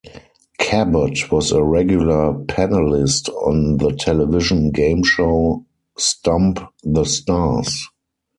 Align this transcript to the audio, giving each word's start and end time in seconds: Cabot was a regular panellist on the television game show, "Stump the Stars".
Cabot 0.57 1.31
was 1.31 1.51
a 1.51 1.63
regular 1.63 2.33
panellist 2.33 3.29
on 3.45 3.77
the 3.77 3.91
television 3.91 4.71
game 4.71 5.03
show, 5.03 5.63
"Stump 5.95 6.59
the 6.83 7.03
Stars". 7.03 7.87